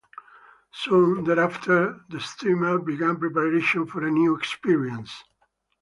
Soon 0.71 1.23
thereafter, 1.25 2.03
the 2.09 2.19
steamer 2.19 2.79
began 2.79 3.17
preparation 3.17 3.85
for 3.85 4.03
a 4.07 4.09
new 4.09 4.35
experience. 4.35 5.25